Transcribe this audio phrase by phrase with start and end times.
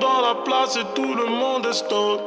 [0.00, 2.18] Dans la place et tout le monde est stone.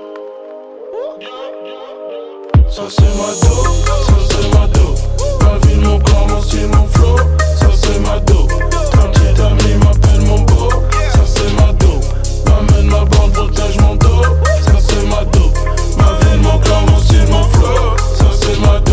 [2.69, 3.67] Ça c'est ma dope,
[4.05, 4.99] ça c'est ma dope.
[5.41, 7.17] Ma ville, mon corps, mon style, mon flow.
[7.59, 8.51] Ça c'est ma dope.
[8.91, 10.69] Ta petite amie m'appelle mon beau.
[11.13, 12.05] Ça c'est ma dope.
[12.45, 14.23] M'amène ma bande, protège mon dos.
[14.65, 15.57] Ça c'est ma dope.
[15.97, 17.97] Ma ville, mon corps, mon style, mon flow.
[18.15, 18.88] Ça c'est ma dope.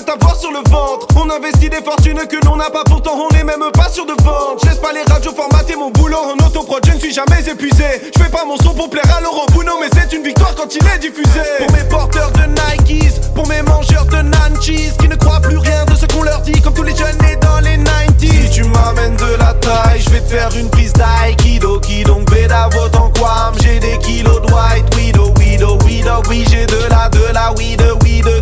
[0.00, 1.06] Veux t'avoir sur le ventre.
[1.16, 4.14] On investit des fortunes que l'on n'a pas, pourtant on est même pas sûr de
[4.22, 4.56] vendre.
[4.64, 7.84] Je pas les radios formater mon boulot en autoprod, je ne suis jamais épuisé.
[8.16, 10.74] Je fais pas mon son pour plaire à Laurent Bounot, mais c'est une victoire quand
[10.74, 11.40] il est diffusé.
[11.58, 15.84] Pour mes porteurs de Nikes, pour mes mangeurs de nanchis Qui ne croient plus rien
[15.84, 18.64] de ce qu'on leur dit, comme tous les jeunes nés dans les 90s Si tu
[18.64, 23.10] m'amènes de la taille, je vais te faire une prise d'aïkido Qui donc bédavo en
[23.10, 27.52] quoi J'ai des kilos de white widow, widow, widow Oui j'ai de la, de la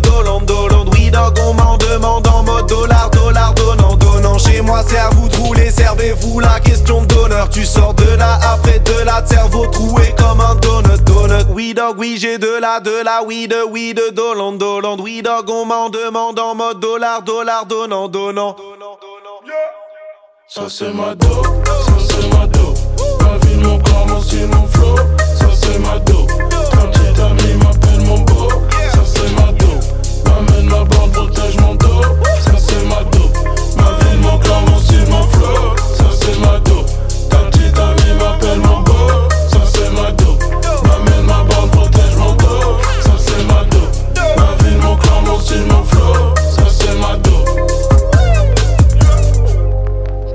[0.01, 4.83] doland, doland Oui dog on m'en demande en mode dollar, dollar, donnant, donnant Chez moi
[4.87, 8.79] c'est à vous de rouler, servez-vous la question de donneur Tu sors de là, après
[8.79, 13.03] de là, cerveau troué comme un donut, donut Oui dog, oui j'ai de la, de
[13.03, 18.07] la weed, weed, doland, doland Oui dog on m'en demande en mode dollar, dollar, donnant,
[18.07, 18.55] donnant
[20.47, 22.77] Ça c'est ma dope, ça c'est ma dope.
[23.21, 24.95] Ma ville, mon corps, mon style, mon flow.
[25.37, 26.31] Ça c'est ma dope.
[26.71, 28.49] Ta petite amie m'appelle mon beau.
[28.91, 29.68] Ça c'est ma.
[31.27, 32.01] Ma mon dos.
[32.39, 33.35] Ça c'est ma dope.
[33.75, 35.75] Ma ville, mon corps, mon style, mon flow.
[35.93, 36.85] Ça c'est ma dope.
[37.29, 39.27] Ta petite amie m'appelle mon beau.
[39.51, 40.41] Ça c'est ma dope.
[40.83, 42.77] M'amène ma bande, protège mon dos.
[43.01, 43.91] Ça c'est ma dope.
[44.37, 46.33] Ma ville, mon corps, mon style, mon flow.
[46.55, 47.49] Ça c'est ma dope.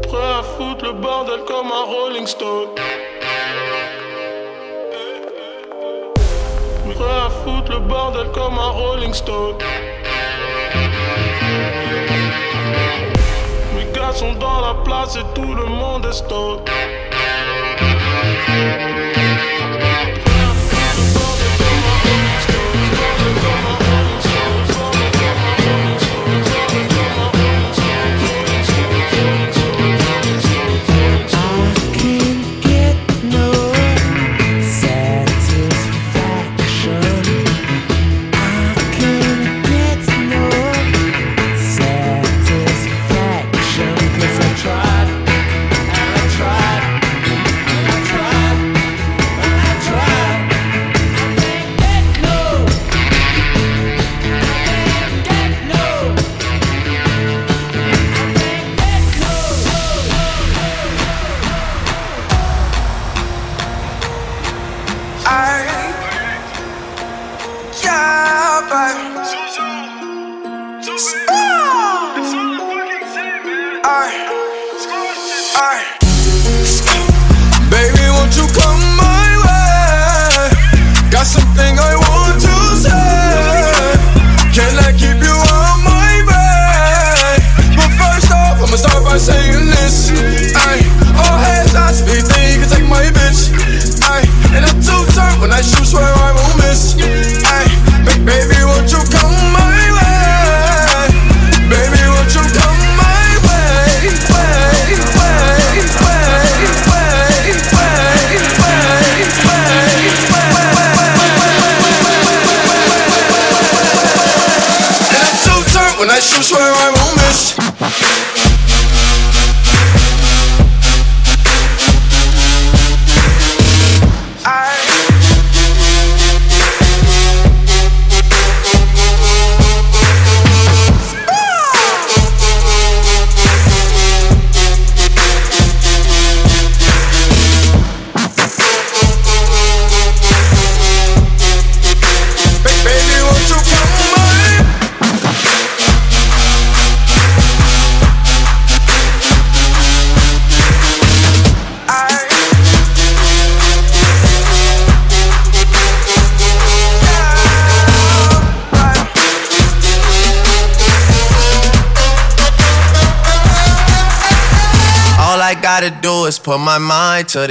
[0.08, 2.68] Prêt à foutre le bordel comme un Rolling Stone.
[6.94, 9.56] Prêt à foutre le bordel comme un Rolling Stone.
[14.14, 16.60] Sont dans la place et tout le monde est stone.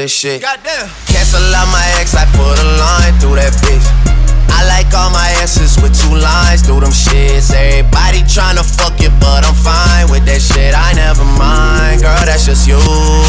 [0.03, 0.41] This shit.
[0.41, 0.91] Goddamn.
[1.07, 3.87] Cancel out my ex, I put a line through that bitch.
[4.51, 7.55] I like all my asses with two lines through them shits.
[7.55, 10.75] Everybody tryna fuck you, but I'm fine with that shit.
[10.75, 12.75] I never mind, girl, that's just you.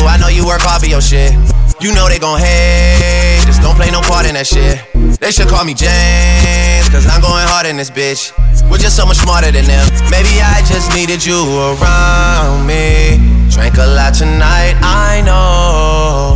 [0.02, 1.30] I know you work hard for your shit.
[1.78, 4.82] You know they gon' hate, just don't play no part in that shit.
[5.22, 8.34] They should call me James, cause I'm going hard in this bitch.
[8.66, 9.86] We're just so much smarter than them.
[10.10, 13.22] Maybe I just needed you around me.
[13.50, 16.33] Drank a lot tonight, I know.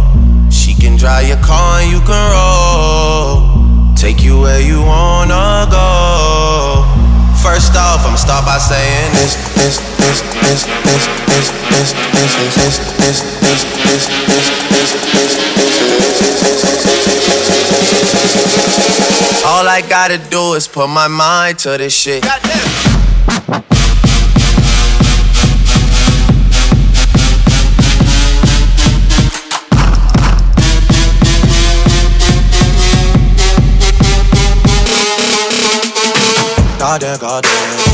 [0.80, 3.94] Can drive your car and you can roll.
[3.96, 6.86] Take you where you wanna go.
[7.42, 12.30] First off, I'ma start by saying this, this, this, this, this, this, this, this,
[12.98, 15.38] this, this, this, this, this, this,
[19.44, 22.22] All I gotta do is put my mind to this shit.
[22.22, 23.67] Goddamn.
[36.78, 37.87] Garden, garden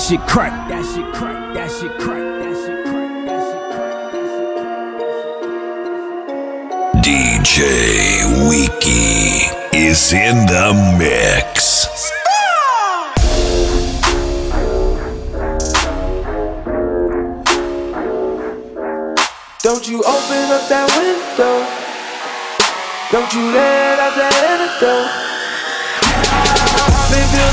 [0.00, 0.68] That shit crack.
[0.68, 1.54] That shit crack.
[1.54, 2.24] That shit crack.
[2.40, 3.12] That shit crack.
[3.26, 4.14] That shit crack.
[7.04, 7.58] DJ
[8.48, 12.10] Wiki is in the mix.
[19.62, 21.66] Don't you open up that window.
[23.12, 25.10] Don't you let out that antidote.
[26.88, 27.49] Popping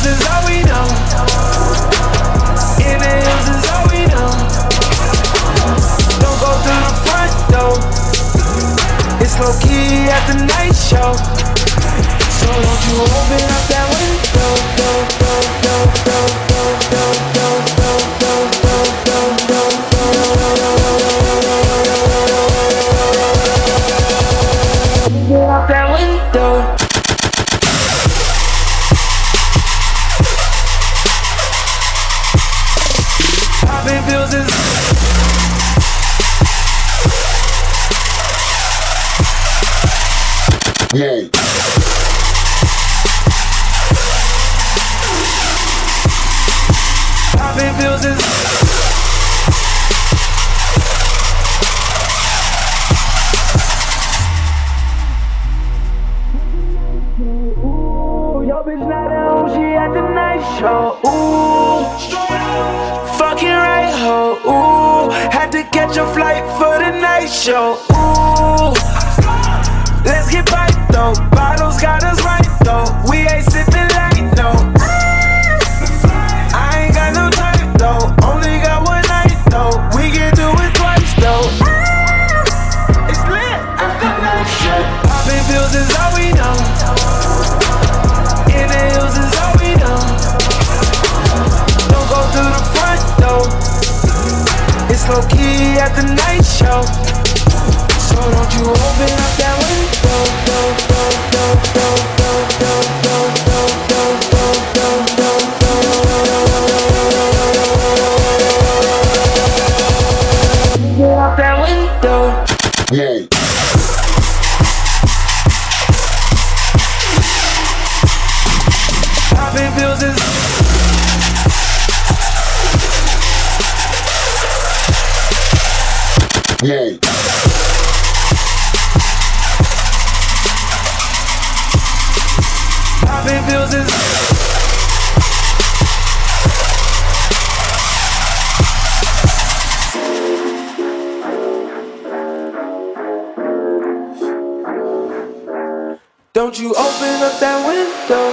[146.37, 148.29] Don't you open up that window.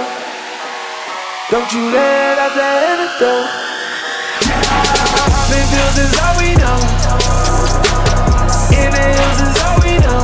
[1.49, 3.49] Don't you let out that antidote.
[5.25, 6.77] Popping pills is all we know.
[8.77, 10.21] In the hills is all we know.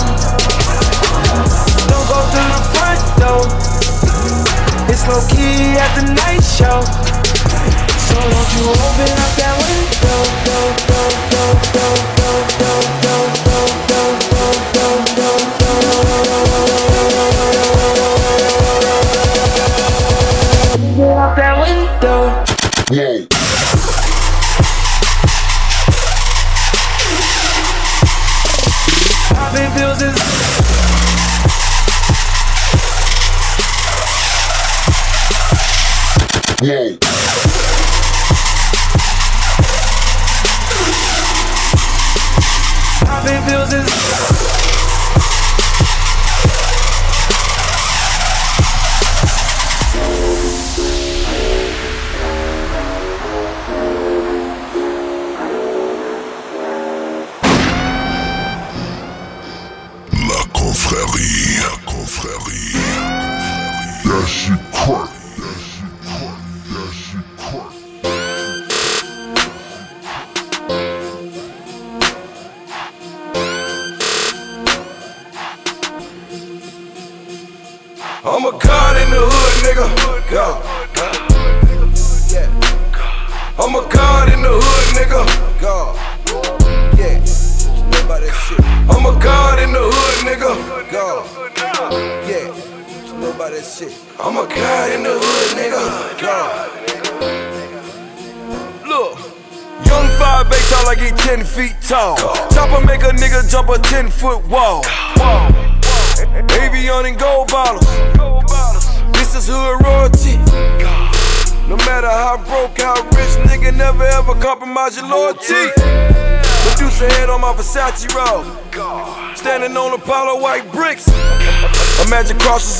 [1.89, 3.49] Don't go through the front door.
[4.85, 6.85] It's low key at the night show.
[6.85, 10.21] So don't you open up that window.
[10.45, 11.01] Do, do,
[11.33, 12.10] do, do,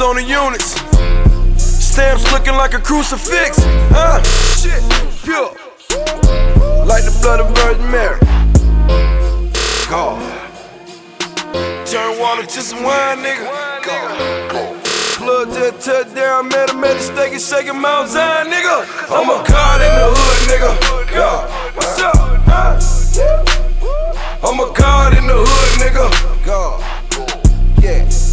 [0.02, 0.74] On the units.
[1.62, 3.60] Stamps looking like a crucifix.
[3.94, 4.22] Huh?
[4.58, 4.82] Shit,
[5.24, 5.54] pure.
[6.86, 8.20] Like the blood of Virgin Mary.
[9.88, 10.20] God.
[11.86, 13.46] Turn water to some wine, nigga.
[13.86, 14.84] God.
[15.18, 18.84] Plug that touchdown, met him at the steak and shaking Mount Zion, nigga.
[19.08, 20.72] I'm a god in the hood, nigga.
[21.14, 21.48] Yeah.
[21.76, 22.16] What's up?
[22.50, 22.80] Huh?
[24.44, 26.10] I'm a god in the hood, nigga.
[26.44, 26.82] God.
[27.84, 28.31] Yeah.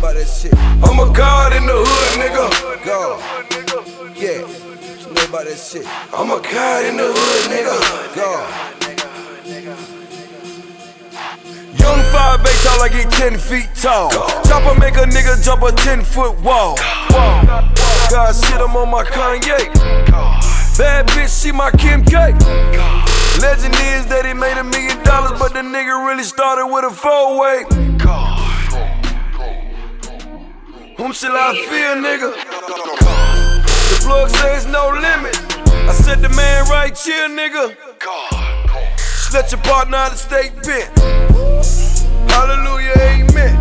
[0.00, 0.56] About that shit.
[0.56, 2.48] I'm a god in the hood, nigga.
[2.88, 3.20] God.
[4.16, 4.40] Yeah.
[4.40, 5.84] You know about that shit.
[6.16, 7.76] I'm a god in the hood, nigga.
[8.16, 8.48] God.
[11.76, 14.08] Young 5'8 tall like he 10 feet tall.
[14.48, 16.76] Chopper make a nigga jump a 10 foot wall.
[18.08, 19.68] God shit, I'm on my Kanye.
[20.78, 22.32] Bad bitch, she my Kim K.
[23.36, 26.90] Legend is that he made a million dollars, but the nigga really started with a
[26.90, 27.90] four way.
[31.00, 32.28] Whom shall I feel, nigga?
[33.88, 35.32] The plug says no limit.
[35.88, 37.72] I said the man right here, nigga.
[38.98, 40.92] Just let your partner out of state bent.
[42.28, 43.56] Hallelujah, amen.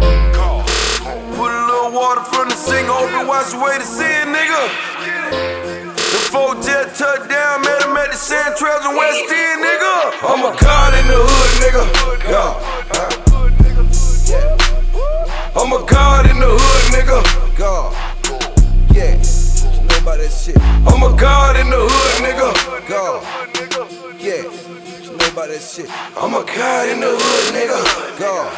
[1.39, 4.59] Put a little water from the sink, hope it wash away the sin, nigga.
[4.99, 5.95] nigga.
[5.95, 10.11] The four jet touchdown, met him at the Sand Trails in West End, nigga.
[10.27, 11.83] I'm a god in the hood, nigga.
[12.27, 13.68] Yeah.
[15.55, 17.57] I'm a god in the hood, nigga.
[17.57, 17.93] God.
[18.93, 19.15] Yeah.
[19.17, 20.57] You know about that shit.
[20.59, 22.53] I'm a god in the hood, nigga.
[22.87, 23.23] God.
[24.19, 24.43] Yeah.
[24.43, 25.89] You know about that shit.
[26.15, 27.79] I'm a god in the hood, nigga.
[28.19, 28.49] God.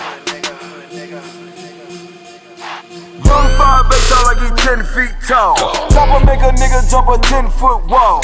[3.26, 5.56] Young five eight tall like he ten feet tall.
[5.92, 8.22] Chopper make a nigga jump a ten foot wall.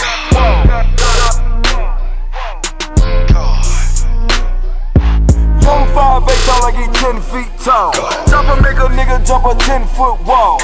[5.68, 7.92] Five eight tall like he ten feet tall.
[8.30, 10.60] Chopper make a nigga jump a ten foot wall.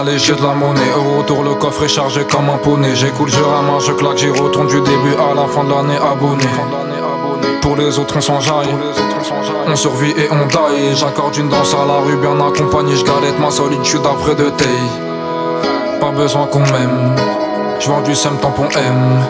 [0.02, 0.82] Léger de la monnaie.
[0.98, 2.94] Au retour, le coffre est chargé comme un poney.
[2.96, 6.44] J'écoute, je ramasse, je claque, j'y retourne du début à la fin de l'année abonné.
[7.62, 8.76] Pour les autres, on s'enjaille.
[9.68, 10.96] On survit et on die.
[10.96, 12.96] J'accorde une danse à la rue, bien accompagné.
[12.96, 14.66] Je galette ma solitude après de thé.
[16.02, 17.16] Pas besoin qu'on m'aime.
[17.80, 19.22] Je vends du sem tampon M.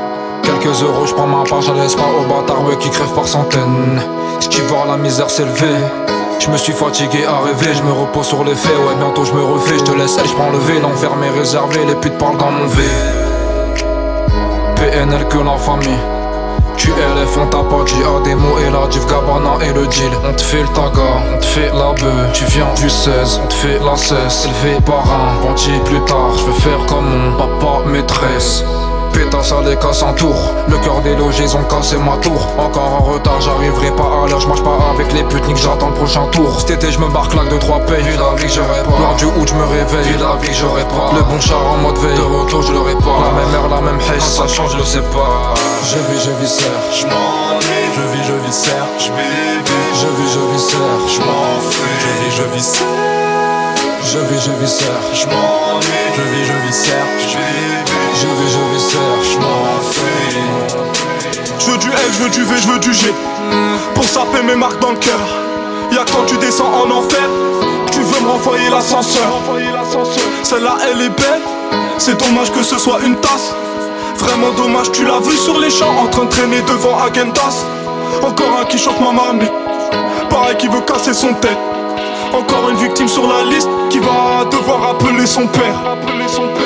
[0.44, 3.28] Quelques euros, je prends ma part, je la laisse pas aux bâtards qui crèvent par
[3.28, 4.02] centaines.
[4.40, 5.78] J'kiffe voir la misère s'élever.
[6.44, 9.32] Je me suis fatigué à rêver, je me repose sur les faits, ouais bientôt je
[9.32, 12.38] me refais, je te laisse, je prends le V, l'enfer m'est réservé, les putes parlent
[12.38, 12.84] dans mon V.
[14.76, 15.98] PNL que la famille.
[16.76, 20.12] QLF on t'a pas dit à des mots et la div Gabana et le deal.
[20.30, 22.34] On te fait le taga, on te fait la bœuf.
[22.34, 26.32] Tu viens du 16, on te fait la cesse Élevé par un bandit plus tard
[26.36, 28.66] Je veux faire comme mon papa maîtresse
[29.14, 30.36] Pétasse à les casse en tour.
[30.68, 32.48] Le cœur des logis ont cassé ma tour.
[32.58, 34.40] Encore en retard j'arriverai pas à l'heure.
[34.40, 36.60] Je marche pas avec les putes ni que j'attends le prochain tour.
[36.60, 38.98] Cet été je me barre claque de trois pays Vu la vie que j'aurais pas.
[38.98, 40.14] Loin du août je me réveille.
[40.14, 41.12] Vu la vie que j'aurais pas.
[41.16, 42.18] Le bon char en mode veille.
[42.18, 43.18] De retour je l'aurais pas.
[43.24, 45.54] La même heure la même haisse Ça change je le sais pas.
[45.86, 50.54] Je vis je vis serre Je Je vis je vis serre Je Je vis je
[50.54, 53.23] vis serre Je m'enfuis Je vis je vis serre
[54.06, 57.28] je vis, je vis serre, je m'ennuie Je vis, je vis serre, je
[58.20, 60.44] Je vis, je vis serre, je m'enfuis
[61.60, 63.14] Je veux du L, je veux du V, je veux du G.
[63.96, 65.20] Pour saper mes marques dans le cœur.
[65.92, 67.30] Y'a quand tu descends en enfer.
[67.92, 69.42] Tu veux me renvoyer l'ascenseur.
[70.44, 71.42] Celle-là elle est belle.
[71.98, 73.54] C'est dommage que ce soit une tasse.
[74.18, 77.66] Vraiment dommage tu l'as vu sur les champs En train de traîner devant Agendas.
[78.22, 79.52] Encore un qui chante ma marmite
[80.30, 81.58] Pareil qui veut casser son tête
[82.34, 85.76] encore une victime sur la liste qui va devoir appeler son père.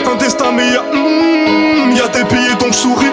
[0.09, 3.11] Un destin, mais y'a mm, y a des billets donc je souris.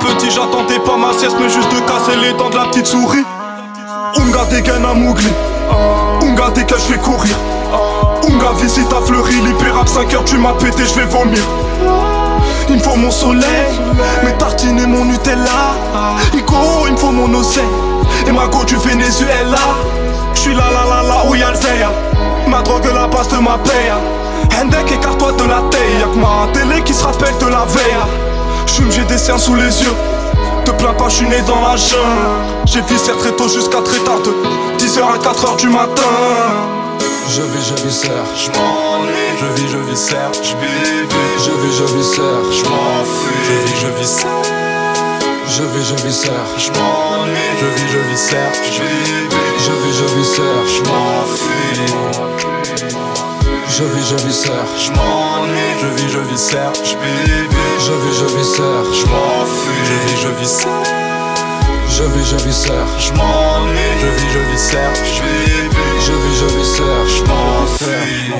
[0.00, 3.24] Petit, j'attendais pas ma sieste, mais juste de casser les dents de la petite souris.
[4.16, 5.28] Unga dégaine à Mougli.
[6.22, 7.36] Unga dégaine, je vais courir.
[8.28, 11.42] Unga visite à Fleury, libérable 5 heures, tu m'as pété, je vais vomir.
[12.68, 13.80] Il me faut mon soleil,
[14.24, 15.74] mes tartines et mon Nutella.
[16.32, 17.64] Ico, il me faut mon oseille
[18.26, 19.58] et ma go du Venezuela.
[20.34, 22.50] J'suis là, là, là, là où y'a le.
[22.50, 23.92] Ma drogue, la base de ma paye.
[24.60, 25.98] Hendek, écarte-toi de la taille.
[26.00, 27.96] Y'a que ma télé qui se rappelle de la veille.
[28.66, 29.94] J'fume, j'ai des siens sous les yeux.
[30.64, 32.62] Te plains pas, j'suis né dans la jungle.
[32.66, 34.32] J'ai viscère très tôt jusqu'à très tard, de
[34.78, 36.02] 10h à 4h du matin.
[37.28, 41.50] Je vis, je vis serre, je m'ennuie Je vis, je vis serre, je vis, je
[41.50, 44.61] vis, je vis serre, je m'enfuis Je vis, je vis serre
[45.52, 49.72] je vis, je vis serre, je m'ennuie Je vis, je vis serre, je vis, je
[49.82, 51.78] vis, je vis serre, je m'enfuis
[53.68, 57.52] Je vis, je vis serre, je m'ennuie Je vis, je vis serre, je vis,
[57.86, 60.86] je vis, je vis serre, je m'enfuis Je vis, je vis serre
[61.92, 66.14] je vis, je vis serre, je m'ennuie Je vis, je vis serre, je vis, je
[66.22, 68.32] vis, je vis serre, je m'enfuis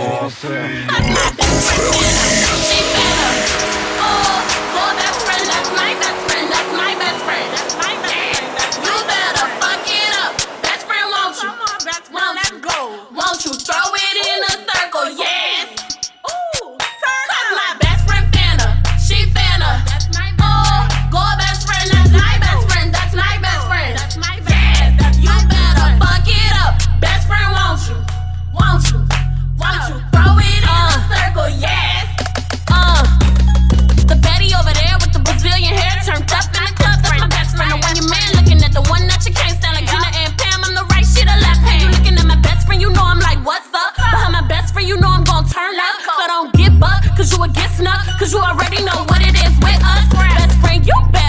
[47.44, 50.06] against nuts, cause you already know what it is with us.
[50.12, 51.21] Best friend, you better.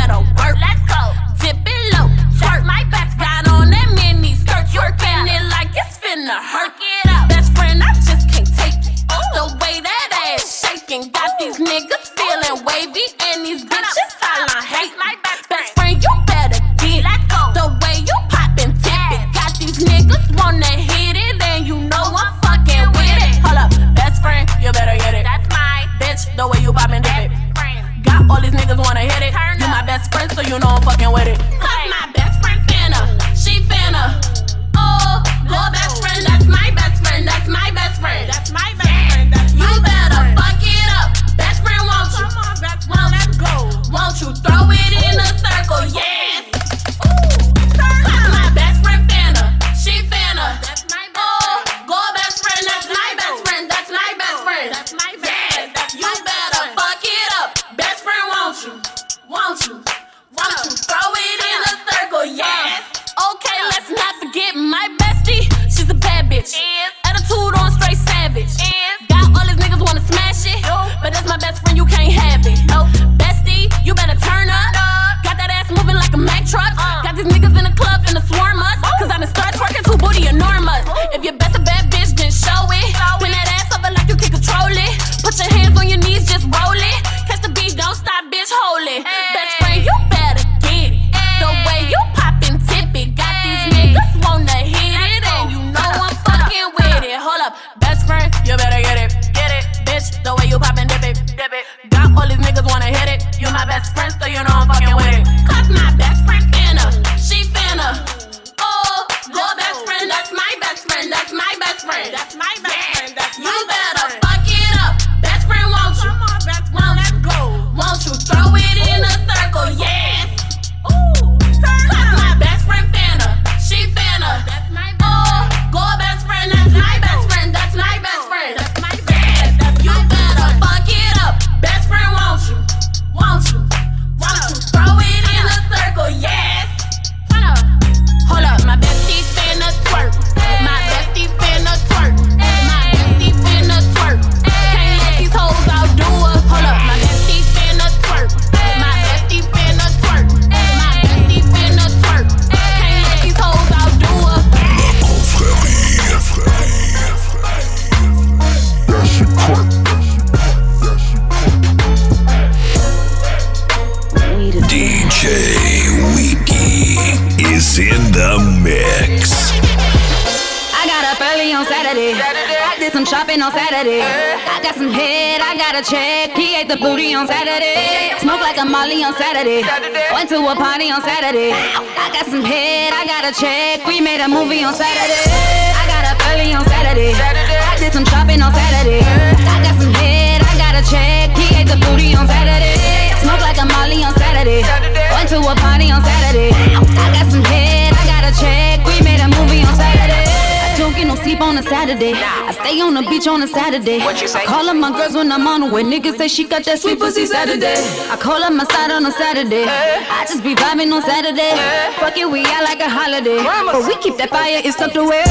[205.84, 207.76] Niggas say she got that sweet pussy Saturday.
[208.10, 209.66] I call up my side on a Saturday.
[209.68, 211.52] I just be vibing on Saturday.
[212.00, 213.44] Fuck it, we out like a holiday.
[213.68, 215.24] But we keep that fire, it's tucked away.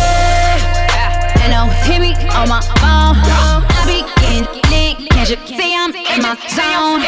[1.41, 3.17] And don't hit me on my phone.
[3.17, 5.11] I be getting lit.
[5.11, 7.01] Can't you see I'm in my zone?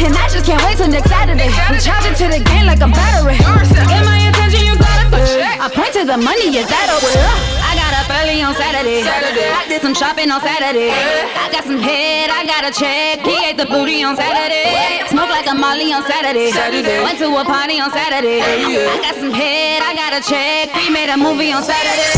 [0.00, 1.52] And I just can't wait till next Saturday.
[1.70, 3.36] We charge it to the game like a battery.
[3.36, 5.60] Get my attention, you got it.
[5.60, 7.71] I point to the money, is that over?
[8.02, 9.02] Up early on Saturday.
[9.02, 9.50] Saturday.
[9.50, 10.90] I did some shopping on Saturday.
[10.90, 13.22] I got some head, I got a check.
[13.22, 15.06] He ate the booty on Saturday.
[15.06, 16.50] Smoke like a molly on Saturday.
[16.50, 16.98] Saturday.
[17.02, 18.42] Went to a party on Saturday.
[18.42, 20.74] I got some head, I got a check.
[20.74, 22.10] We made a movie on Saturday.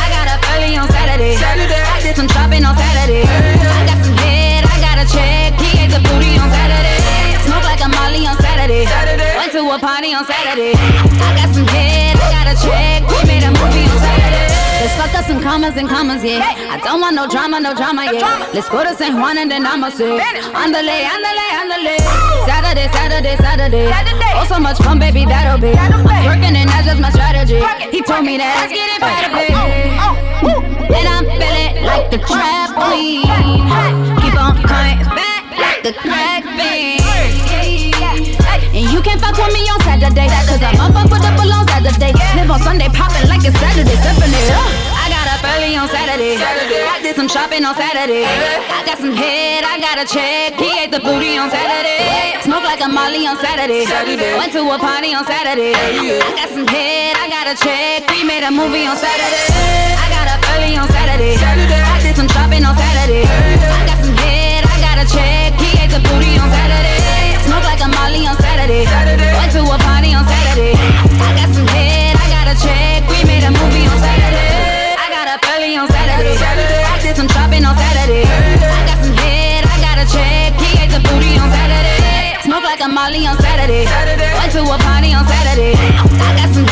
[0.00, 1.36] I got up early on Saturday.
[1.36, 1.84] Saturday.
[1.84, 3.24] I did some shopping on Saturday.
[3.28, 5.52] I got some head, I got a check.
[5.60, 6.96] He ate the booty on Saturday.
[7.44, 8.88] Smoke like a molly on Saturday.
[8.88, 9.36] Saturday.
[9.36, 10.72] Went to a party on Saturday.
[10.72, 13.04] I got some head, I got a check.
[13.04, 14.15] We made a movie on Saturday.
[14.86, 16.54] Let's fuck up some commas and commas, yeah.
[16.70, 18.46] I don't want no drama, no drama, yeah.
[18.54, 21.98] Let's go to San Juan and then I'ma say, Andale, andale, andale.
[22.46, 23.90] Saturday, Saturday, Saturday.
[24.38, 25.74] Oh, so much fun, baby, that'll be.
[25.74, 27.58] I'm working and that's just my strategy.
[27.90, 28.62] He told me that.
[28.62, 29.58] Let's get it better, baby.
[30.94, 33.26] And I'm feeling like the trampoline.
[34.22, 37.05] Keep on coming back like the crack beat.
[38.96, 40.24] You can't fuck with me on Saturday.
[40.48, 42.16] Cause I'm up up with the on Saturday.
[42.32, 43.92] Live on Sunday, popping like it's Saturday.
[43.92, 44.72] Stepping it up.
[44.96, 46.40] I got up early on Saturday.
[46.40, 48.24] I did some shopping on Saturday.
[48.24, 50.56] I got some head, I got a check.
[50.56, 52.40] He ate the booty on Saturday.
[52.40, 53.84] Smoke like a molly on Saturday.
[54.40, 55.76] Went to a party on Saturday.
[55.76, 58.08] I got some head, I got a check.
[58.08, 59.92] We made a movie on Saturday.
[59.92, 61.36] I got up early on Saturday.
[61.36, 63.28] I did some shopping on Saturday.
[63.28, 65.52] I got some head, I got a check.
[65.60, 66.25] He ate the booty
[68.06, 68.86] Molly on Saturday.
[68.86, 69.34] Saturday.
[69.34, 70.78] Went to a party on Saturday.
[70.78, 73.02] I got some head, I got a check.
[73.10, 74.94] We made a movie on Saturday.
[74.94, 76.38] I got a belly on Saturday.
[76.38, 76.86] Saturday.
[76.86, 78.22] I did some shopping on Saturday.
[78.22, 80.54] I got some head, I got a check.
[80.54, 82.38] He ate the booty on Saturday.
[82.46, 83.90] Smoke like a Molly on Saturday.
[83.90, 84.30] Saturday.
[84.38, 85.74] Went to a party on Saturday.
[85.74, 86.65] I got some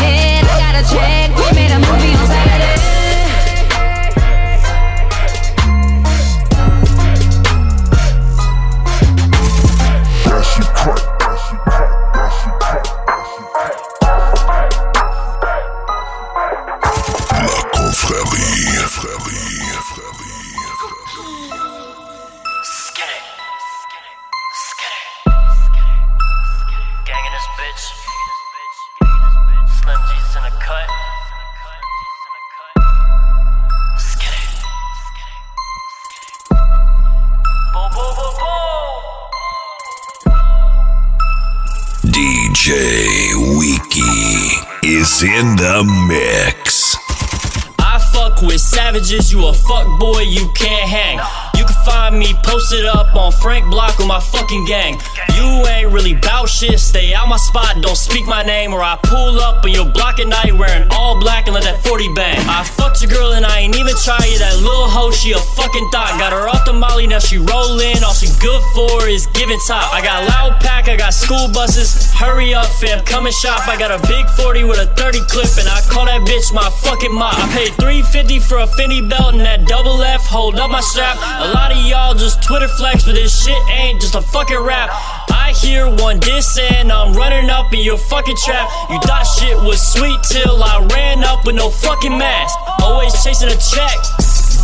[52.83, 54.99] up on Frank Block with my fucking gang.
[55.37, 58.99] You ain't really bout shit, stay out my spot, don't speak my name, or I
[59.03, 62.39] pull up on your block at night wearing all black and let that 40 bang.
[62.49, 65.39] I fucked your girl and I ain't even try you, that little hoe, she a
[65.39, 66.15] fucking thought.
[66.19, 69.93] Got her off the molly, now she rollin', all she good for is giving top.
[69.93, 73.67] I got loud pack, I got school buses, hurry up fam, come and shop.
[73.69, 76.69] I got a big 40 with a 30 clip, and I call that bitch my
[76.83, 77.35] fucking mop.
[77.35, 81.17] I paid 350 for a Fendi belt and that double F, hold up my strap.
[81.17, 84.91] A lot of y'all just Twitter flex, but this shit ain't just a fucking rap.
[85.31, 88.69] I hear one diss and I'm running up in your fucking trap.
[88.91, 92.59] You thought shit was sweet till I ran up with no fucking mask.
[92.83, 93.99] Always chasing a check.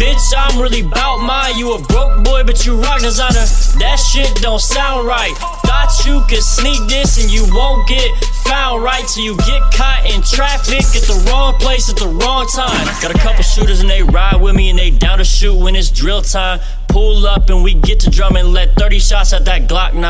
[0.00, 1.58] Bitch, I'm really bout mine.
[1.58, 3.44] You a broke boy, but you rock designer.
[3.78, 5.34] That shit don't sound right.
[5.66, 8.08] Thought you could sneak this and you won't get
[8.44, 12.46] found right till you get caught in traffic at the wrong place at the wrong
[12.48, 12.86] time.
[13.02, 15.76] Got a couple shooters and they ride with me and they down to shoot when
[15.76, 16.60] it's drill time.
[16.90, 20.03] Pull up and we get to drum and let 30 shots at that Glock 9.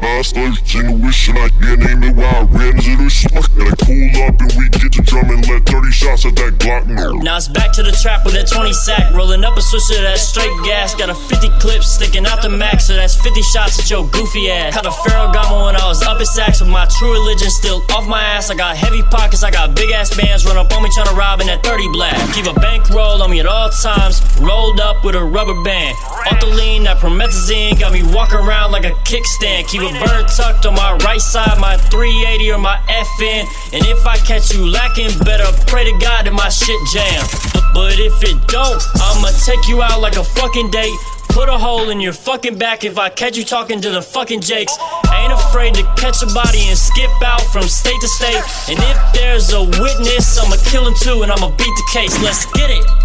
[0.00, 3.44] I started wishing I get name it while I ran into the smoke.
[3.52, 6.56] And I pull up and we get to drum and let 30 shots at that
[6.56, 7.20] Glock 9.
[7.20, 9.12] Now it's back to the trap with that 20 sack.
[9.12, 10.94] Rolling up a switch of that straight gas.
[10.94, 14.50] Got a 50 clip sticking out the max, so that's 50 shots at your goofy
[14.50, 14.72] ass.
[14.72, 18.08] Caught a Ferragamo when I was up at Saks with my true religion still off
[18.08, 18.50] my ass.
[18.50, 20.46] I got heavy pockets, I got big ass bands.
[20.46, 22.16] Run up on me trying to rob in that 30 black.
[22.32, 24.22] Keep a bankroll on me at all times.
[24.40, 25.94] Rolled up with a rubber band.
[26.30, 29.66] Off the lean, that promethazine got me walking around like a kickstand.
[29.68, 33.42] Keep a bird tucked on my right side, my 380 or my FN.
[33.72, 37.26] And if I catch you lacking, better pray to God that my shit jam.
[37.74, 40.94] But if it don't, I'ma take you out like a fucking date.
[41.30, 44.42] Put a hole in your fucking back if I catch you talking to the fucking
[44.42, 44.76] Jakes.
[45.14, 48.42] Ain't afraid to catch a body and skip out from state to state.
[48.68, 52.12] And if there's a witness, I'ma kill him too and I'ma beat the case.
[52.22, 53.01] Let's get it.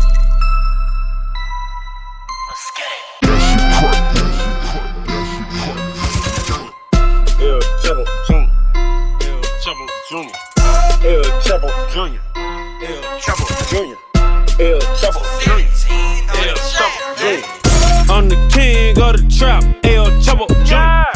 [11.98, 12.20] Chapo Jr.
[12.84, 13.98] El Chapo Jr.
[14.60, 15.66] El Chapo Jr.
[16.44, 18.12] El Chapo Jr.
[18.12, 21.10] I'm the king of the trap, El Chapo Jr.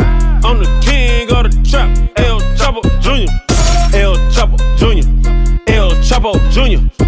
[0.44, 3.30] I'm the king of the trap, El Chapo Jr.
[3.96, 5.06] El Chapo Jr.
[5.68, 7.01] El Chapo Jr.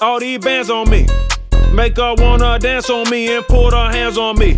[0.00, 1.06] All these bands on me.
[1.72, 4.56] Make her wanna dance on me and put her hands on me.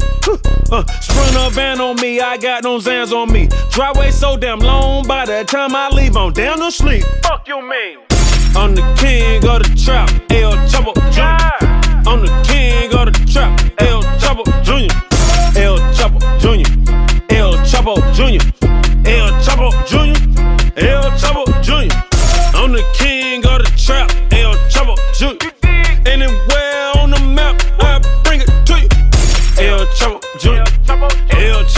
[0.68, 3.48] Uh, sprint a van on me, I got no Xans on me.
[3.70, 7.04] Driveway so damn long, by the time I leave, I'm down to sleep.
[7.22, 7.98] Fuck you mean?
[8.56, 11.66] I'm the king of the trap, El Chapo Jr.
[12.08, 14.90] I'm the king of the trap, El Chapo Jr.
[15.56, 16.66] El Chapo Jr.
[17.30, 18.42] El Chapo Jr.
[19.06, 20.16] El Chapo Jr.
[20.76, 21.45] El Chapo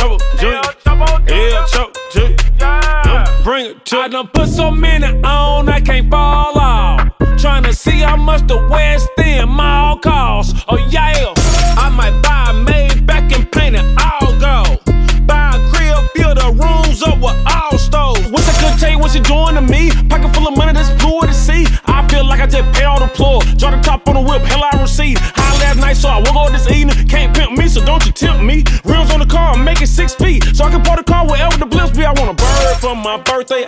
[0.08, 0.18] El
[0.84, 1.32] Chapo Jr.
[1.32, 2.64] El Chapo Jr.
[2.64, 3.98] I'm bring it to.
[3.98, 7.10] I done put so many on, I can't fall off.
[7.36, 10.57] Tryna see how much the West End mall costs.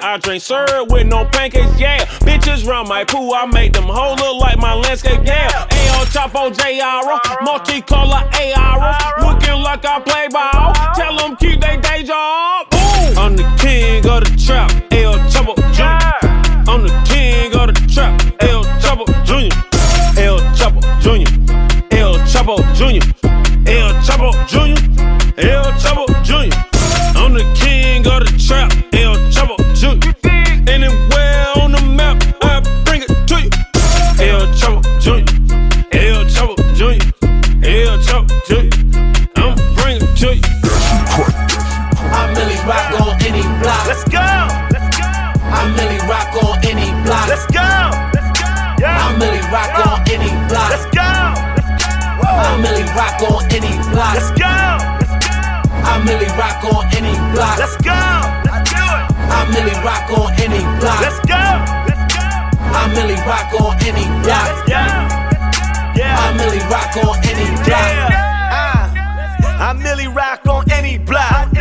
[0.03, 2.05] I drink syrup with no pancakes, yeah.
[2.21, 5.69] Bitches run my pool, I make them whole look like my landscape, yeah.
[5.71, 7.05] El Chapo JR,
[7.45, 8.25] multicolor
[8.57, 10.73] AR, looking like I play ball.
[10.95, 12.71] Tell them keep they day job.
[12.71, 13.19] Boom.
[13.19, 14.71] I'm the king of the trap,
[54.01, 54.15] block.
[54.15, 54.55] Let's go.
[55.85, 57.59] I'm Milly Rock on any block.
[57.59, 58.01] Let's go.
[58.49, 59.05] Let's do it.
[59.37, 61.01] I'm Milly Rock on any block.
[61.05, 61.43] Let's go.
[61.89, 62.25] Let's go.
[62.79, 64.47] I'm Milly Rock on any block.
[64.49, 64.83] Let's go.
[66.01, 66.17] Yeah.
[66.25, 68.11] I'm Milly Rock on any block.
[68.57, 68.85] Uh,
[69.67, 71.53] I'm Milly Rock on any block.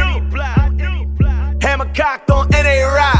[1.62, 3.19] Hammer cocked on NA Rock.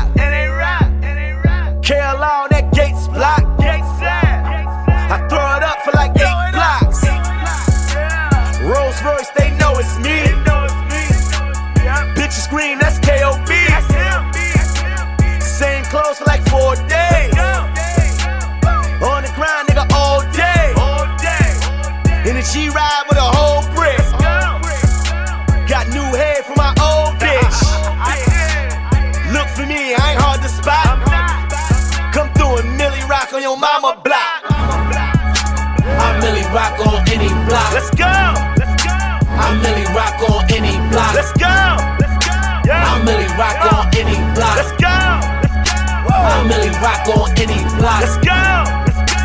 [37.50, 37.74] Block.
[37.74, 38.14] Let's go.
[38.62, 38.94] Let's go.
[39.34, 41.14] I'm Milly Rock on any block.
[41.18, 41.50] Let's go.
[41.98, 42.38] Let's go.
[42.70, 42.86] Yeah.
[42.94, 44.56] I'm Milly Rock on any block.
[44.56, 44.94] Let's go.
[45.42, 45.58] Let's
[46.06, 46.14] go.
[46.14, 48.02] I'm Milly Rock on any block.
[48.06, 48.38] Let's go.
[48.86, 49.20] Let's go.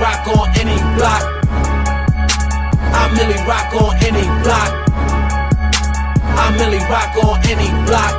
[0.00, 1.22] Rock on any block.
[2.92, 4.70] I'm Milly Rock on any block.
[6.36, 8.12] I'm Milly Rock on any block.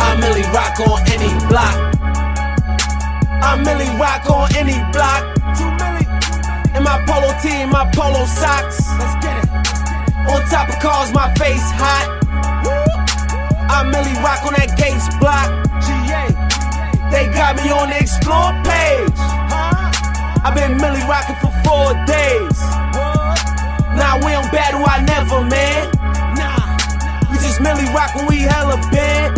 [0.00, 1.76] I'm Milly Rock on any block.
[3.42, 5.35] I'm Milly Rock on any block.
[6.76, 8.84] In my polo tee, and my polo socks.
[9.00, 9.48] Let's get it.
[10.28, 12.20] On top of cars, my face hot.
[13.72, 15.48] I'm Milly Rock on that Gates block.
[15.80, 16.28] GA.
[17.08, 19.16] They got me on the explore page.
[20.44, 22.60] I've been Milly rocking for four days.
[23.96, 25.88] Nah, we don't battle, I never, man.
[26.36, 26.76] Nah,
[27.32, 29.32] we just Milly rockin', we hella bad.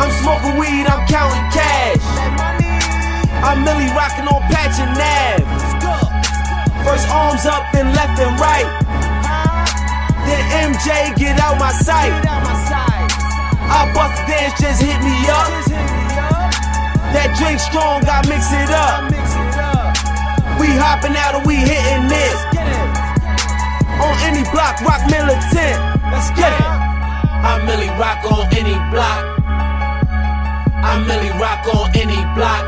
[0.00, 2.00] I'm smoking weed, I'm counting cash.
[3.44, 5.71] I'm Milly rocking on Patch and Nav.
[6.84, 8.66] First arms up, then left and right.
[10.26, 10.42] Then
[10.74, 12.10] MJ get out my sight.
[13.70, 15.48] I bust the dance, just hit me up.
[17.14, 19.06] That drink strong, I mix it up.
[20.58, 22.38] We hopping out and we hitting this.
[24.02, 25.78] On any block, rock militant.
[26.10, 26.66] Let's get it.
[27.42, 29.22] I'm Milly Rock on any block.
[30.82, 32.64] I'm Milly Rock on any block.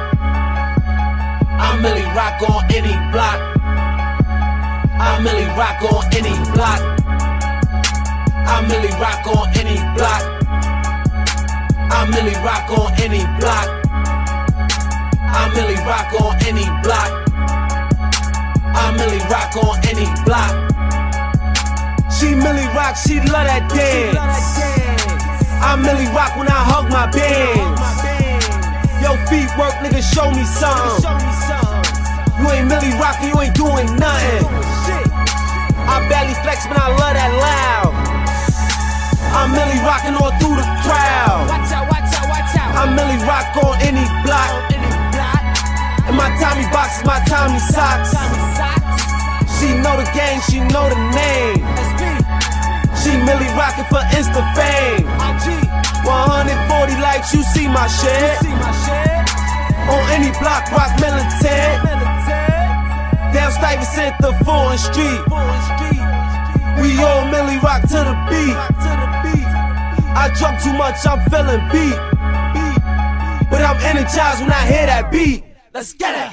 [1.58, 3.53] I'm Milly Rock on any block.
[5.04, 6.80] I'm Milly Rock on any block.
[8.48, 10.24] I'm Milly Rock on any block.
[11.92, 13.68] I'm Milly Rock on any block.
[15.28, 17.12] I'm Milly Rock on any block.
[18.74, 20.72] I'm Milly Rock on any block.
[22.10, 24.16] She Milly Rock, she love that dance.
[25.62, 27.80] I'm Milly Rock when I hug my bands.
[29.04, 31.04] Yo, feet work, nigga, show me something.
[32.40, 34.73] You ain't Milly Rock, you ain't doing nothing.
[35.84, 37.92] I barely flex, but I love that loud.
[39.34, 41.50] I'm Milly rocking all through the crowd.
[41.50, 42.70] Watch out, watch out, watch out.
[42.78, 44.70] I'm Milly Rock on any block.
[46.06, 48.14] And my Tommy box is my Tommy socks.
[49.58, 51.60] She know the game, she know the name.
[53.02, 55.04] She Millie rocking for Insta fame.
[56.06, 58.38] 140 likes, you see my shit.
[59.90, 62.43] On any block, rock militant.
[63.34, 65.20] Down Stuyvesant, the Fulton Street.
[66.80, 68.56] We all Milly rock to the beat.
[70.14, 71.98] I drunk too much, I'm feeling beat.
[73.50, 75.44] But I'm energized when I hear that beat.
[75.74, 76.30] Let's get it.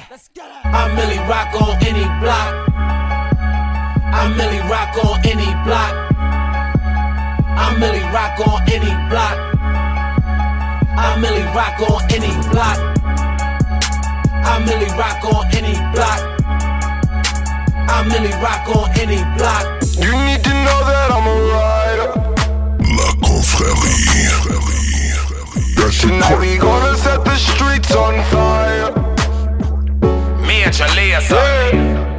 [0.64, 2.70] I'm Milly Rock on any block.
[4.14, 5.92] I'm Milly Rock on any block.
[7.58, 9.36] I'm Milly Rock on any block.
[10.96, 12.92] I'm Milly Rock on any block.
[14.44, 16.31] I really rock on any block.
[17.94, 19.64] I really rock on any block.
[20.00, 22.08] You need to know that I'm a rider.
[22.96, 24.02] La confrérie.
[26.00, 28.92] Tonight we gonna set the streets on fire.
[30.46, 31.22] Major Lazer.
[31.22, 32.11] Straight up.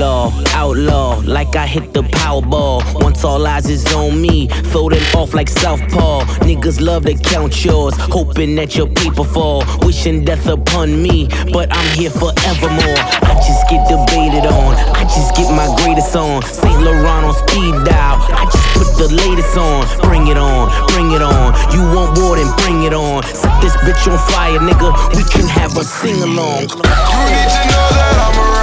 [0.00, 2.80] Outlaw, outlaw, like I hit the Powerball.
[3.02, 6.24] Once all eyes is on me, throw them off like Southpaw.
[6.40, 9.62] Niggas love to count yours, hoping that your paper fall.
[9.84, 12.96] Wishing death upon me, but I'm here forevermore.
[13.28, 16.40] I just get debated on, I just get my greatest on.
[16.44, 19.84] Saint Laurent on speed dial, I just put the latest on.
[20.00, 21.52] Bring it on, bring it on.
[21.76, 23.22] You want war, then bring it on.
[23.24, 24.96] Set this bitch on fire, nigga.
[25.14, 26.72] We can have a sing along.
[26.72, 28.59] You need to know that I'm a rider.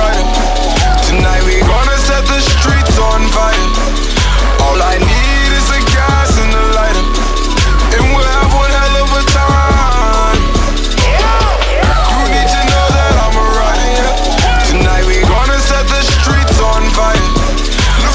[1.18, 3.57] Tonight we gonna set the streets on fire.
[4.61, 7.05] All I need is a gas and a lighter,
[7.97, 10.38] and we'll have one hell of a time.
[12.13, 14.13] You need to know that I'm a rider.
[14.70, 17.18] Tonight we gonna set the streets on fire.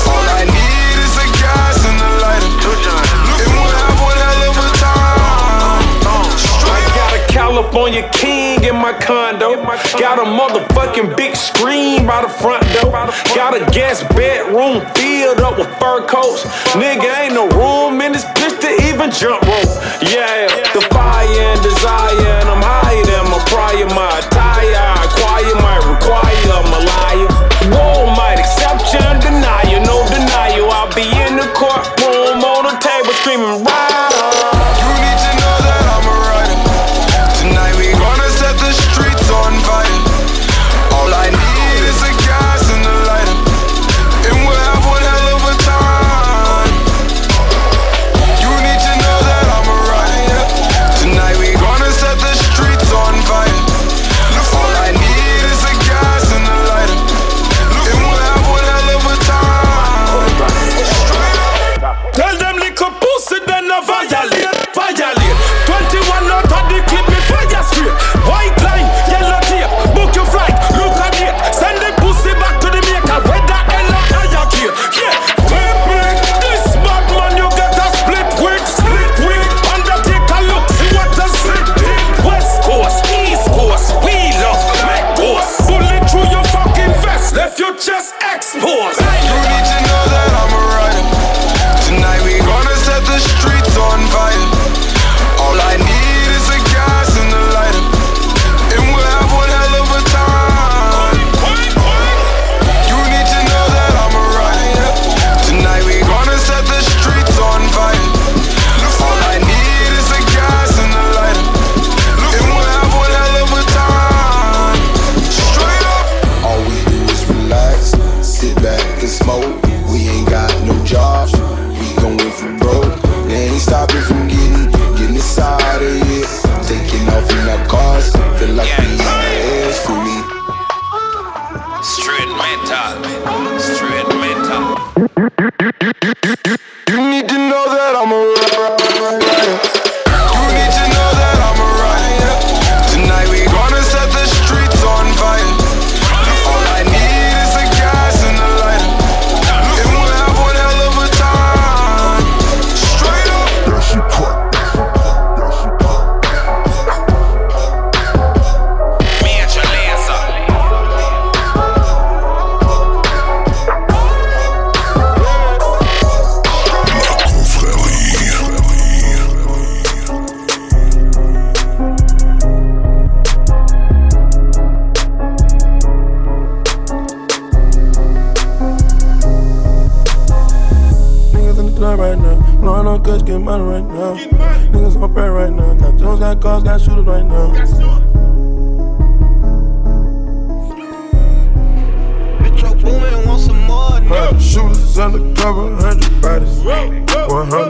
[0.06, 4.62] All I need is a gas and a lighter, and we'll have one hell of
[4.62, 5.90] a time.
[6.70, 9.21] I got a California king in my condo.
[9.98, 13.12] Got a motherfucking big screen by the front door.
[13.36, 16.44] Got a guest bedroom filled up with fur coats.
[16.72, 19.72] Nigga, ain't no room in this bitch to even jump rope.
[20.00, 23.84] Yeah, the fire and desire, and I'm higher than my prior.
[23.92, 27.28] My attire, acquire might require a liar.
[27.76, 28.40] War might
[28.94, 30.70] and deny you, no denial.
[30.70, 33.91] I'll be in the courtroom on the table screaming, right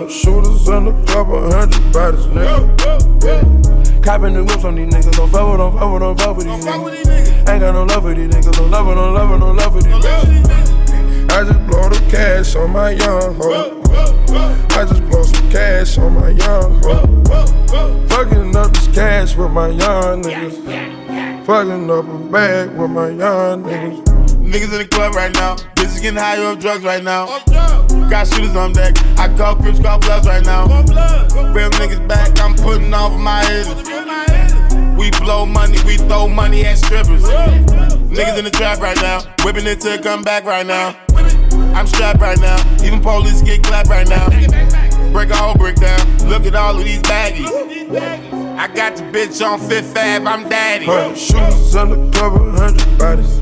[0.03, 4.03] hundred shooters undercover, hundred bodies, nigga.
[4.03, 5.13] Copping the whips on these niggas.
[5.13, 7.49] Don't fuck with, don't fuck with, don't fuck with these niggas.
[7.49, 8.59] Ain't got no love for these niggas.
[8.59, 11.31] No love, no love, no love for these niggas.
[11.31, 13.83] I just blow the cash on my young hoe.
[14.71, 18.07] I just blow some cash on my young hoe.
[18.09, 21.47] Fucking up this cash with my young niggas.
[21.47, 24.12] Fucking up a bag with my young niggas.
[24.53, 25.57] Niggas in the club right now.
[25.77, 27.25] Bitches getting high off drugs right now.
[28.11, 28.95] Got shooters on deck.
[29.19, 30.67] I call Crips, call Bloods right now.
[31.55, 32.39] Real niggas back.
[32.39, 33.89] I'm putting off my haters.
[34.95, 37.23] We blow money, we throw money at strippers.
[37.25, 40.95] Niggas in the trap right now, whipping it till to come back right now.
[41.75, 44.29] I'm strapped right now, even police get clapped right now.
[45.13, 48.42] Break a whole brick down, look at all of these baggies.
[48.63, 50.85] I got the bitch on Fifth Ave, I'm daddy.
[50.85, 53.41] Hundred shooters undercover, hundred bodies.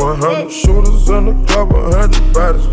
[0.00, 2.66] One hundred shooters undercover, hundred bodies.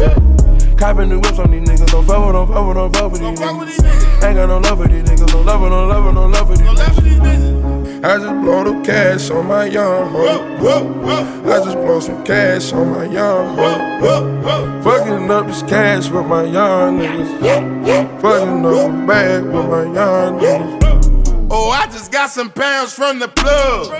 [0.00, 0.49] Yeah.
[0.80, 3.20] Copping the whips on these niggas, don't fuck with, don't fuck with, don't fuck with
[3.20, 4.24] these niggas.
[4.24, 6.66] Ain't got no love for these niggas, no love, no love, no love for these
[6.66, 8.02] niggas.
[8.02, 11.52] I just blow the cash on my young hoe.
[11.52, 14.80] I just blow some cash on my young hoe.
[14.82, 18.22] Fucking up this cash with my young niggas.
[18.22, 20.80] Fucking up a bag with my young niggas.
[20.82, 23.92] Oh, oh, I just got some pounds from the plug.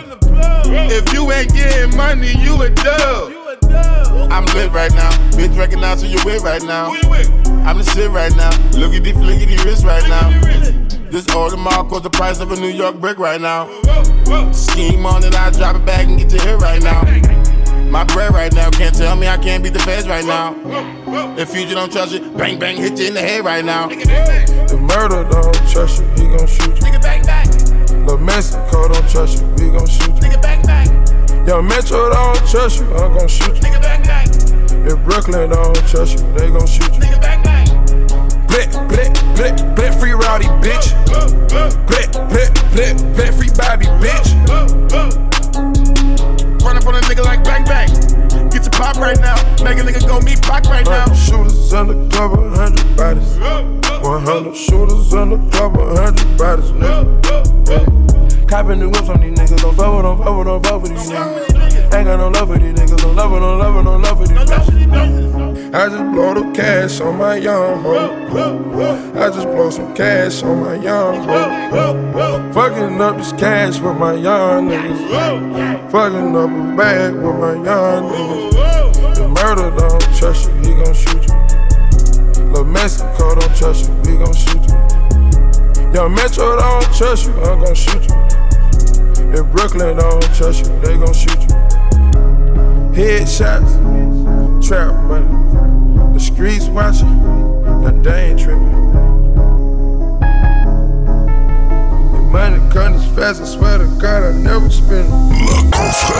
[0.90, 3.39] If you ain't getting money, you a dub.
[3.74, 5.10] I'm lit right now.
[5.32, 6.92] Bitch recognize who you with right now.
[7.64, 8.50] I'm the shit right now.
[8.78, 10.30] Look at the flick at the wrist right now.
[11.10, 13.66] This Audemars cost the price of a New York brick right now.
[14.52, 17.02] Scheme on it, I drop it back and get to here right now.
[17.90, 20.54] My bread right now, can't tell me I can't beat the feds right now.
[21.36, 23.88] If Future don't trust you, bang bang hit you in the head right now.
[23.88, 26.74] The murder don't trust you, he gon' shoot you.
[26.74, 28.06] Nigga bang bang.
[28.06, 30.14] The Mexico don't trust you, we gon' shoot you.
[30.14, 30.99] Nigga bang bang.
[31.47, 33.62] Yo, Metro don't trust you, I'm gon' shoot you.
[33.62, 34.28] Nigga bang bang.
[34.86, 37.01] If Brooklyn don't trust you, they gon' shoot you.
[37.01, 37.66] Nigga bang bang.
[38.47, 40.95] Blit, blit, blit, blit, free rowdy, bitch.
[41.86, 44.34] Blit, blit, blit, blit, free Bobby, bitch.
[46.62, 47.88] Run up on a nigga like bang bang.
[48.51, 49.36] Get your pop right now.
[49.64, 51.12] Make a nigga go meet Pac right now.
[51.14, 53.38] Shooters undercover, hundred bodies.
[54.05, 58.09] One hundred shooters undercover, hundred bodies, nigga.
[58.51, 60.90] Copping the whips on these niggas, don't fuck with, don't fuck with, don't fuck with
[60.90, 61.94] these niggas.
[61.94, 64.36] Ain't got no love for these niggas, no love, no love, no love for these
[64.36, 65.72] niggas.
[65.72, 69.12] I just blow the cash on my young hoe.
[69.14, 72.53] I just blow some cash on my young hoe.
[72.53, 75.90] Fucking up this cash with my young niggas.
[75.92, 79.14] Fucking up a bag with my young niggas.
[79.14, 82.51] The murder don't trust you, he gon' shoot you.
[82.51, 85.94] Lil Mexico don't trust you, we gon' shoot you.
[85.94, 88.39] Yo, Metro don't trust you, I'm gon' shoot you.
[89.32, 91.54] If Brooklyn don't trust you, they gon' shoot you.
[92.92, 93.70] Headshots,
[94.66, 95.28] trap money.
[96.12, 97.22] The streets watching,
[97.82, 98.74] that they ain't tripping.
[102.12, 105.14] If money comes fast, I swear to God, I never spend it.
[105.94, 106.16] Shit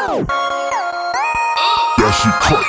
[0.00, 0.26] cut,
[1.98, 2.64] that shit cut,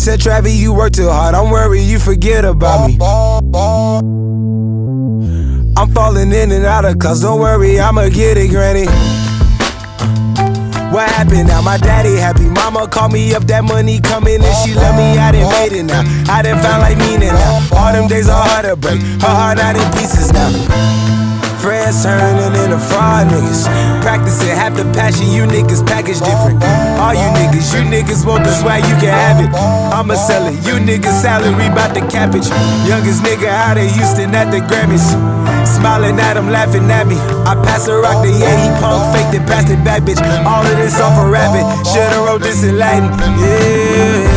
[0.00, 1.34] said, Travis, you work too hard.
[1.34, 2.96] Don't worry, you forget about me.
[5.76, 8.86] I'm falling in and out of class, don't worry, I'ma get it, granny.
[10.90, 11.60] What happened now?
[11.60, 12.48] My daddy happy.
[12.48, 15.18] Mama called me up, that money coming and she love me.
[15.18, 16.02] I done made it now.
[16.28, 17.68] I done found like meaning now.
[17.76, 19.00] All them days are hard to break.
[19.22, 21.19] Her heart out in pieces now.
[21.90, 23.66] Friends turning into fraud niggas.
[24.00, 26.62] Practicing half the passion, you niggas package different.
[27.02, 29.50] All you niggas, you niggas want the swag, you can have it.
[29.90, 30.54] I'ma sell it.
[30.62, 32.46] You niggas salary bout the cabbage.
[32.86, 35.02] Youngest nigga out of Houston at the Grammys.
[35.66, 37.16] Smiling at him, laughing at me.
[37.42, 40.22] I pass a rock to yeah, he punk faked it, passed it back, bitch.
[40.46, 41.66] All of this off a rabbit.
[41.90, 43.10] Shoulda wrote this in Latin.
[43.42, 44.30] Yeah.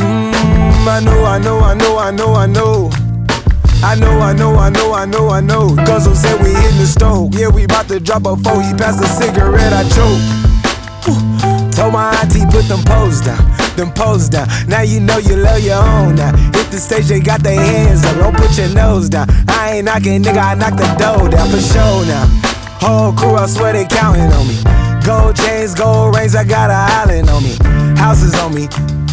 [0.00, 2.95] Mm, I know, I know, I know, I know, I know.
[3.82, 5.74] I know, I know, I know, I know, I know.
[5.76, 7.34] Guzzle said we in the stove.
[7.34, 8.62] Yeah, we bout to drop a four.
[8.62, 11.72] He passed a cigarette, I choke.
[11.72, 13.38] Told my auntie put them poles down,
[13.76, 14.48] them poles down.
[14.66, 16.34] Now you know you love your own now.
[16.56, 18.16] Hit the stage, they got their hands up.
[18.16, 19.26] Don't put your nose down.
[19.48, 22.26] I ain't knocking, nigga, I knock the door down for sure now.
[22.80, 24.56] Whole crew, I swear they counting on me.
[25.04, 27.56] Gold chains, gold rings, I got an island on me.
[28.00, 28.62] Houses on me,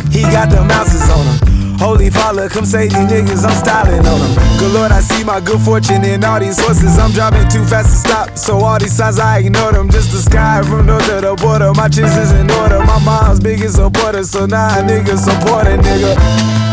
[0.09, 1.52] he got the mouses on him.
[1.83, 4.57] Holy father, come save these niggas, I'm styling on them.
[4.57, 6.97] Good lord, I see my good fortune in all these horses.
[6.97, 9.89] I'm driving too fast to stop, so all these signs I ignore them.
[9.91, 12.79] Just the sky from north to the border, my chips is in order.
[12.79, 16.72] My mom's biggest supporter, so now nah, nigga support a nigga.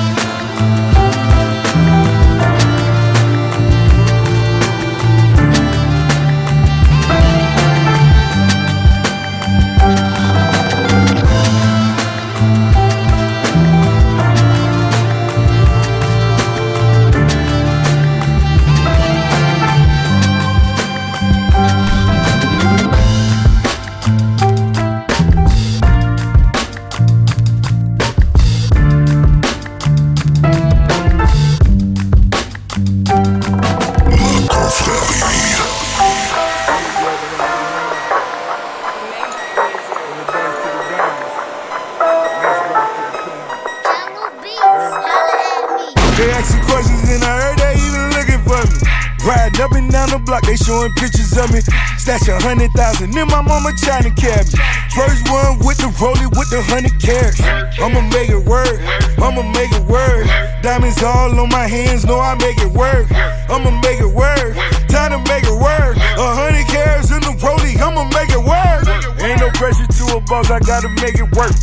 [53.70, 54.58] Mama China cabinet.
[54.94, 57.40] First one with the rollie with the hundred carats.
[57.78, 58.80] I'ma make it work.
[59.18, 60.26] I'ma make it work.
[60.62, 63.06] Diamonds all on my hands, know I make it work.
[63.48, 64.56] I'ma make it work.
[64.88, 65.96] Time to make it work.
[65.96, 68.84] A hundred carats in the rollie, I'ma make it work.
[69.22, 71.54] Ain't no pressure to a boss, I gotta make it work.